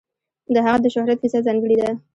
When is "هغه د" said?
0.65-0.87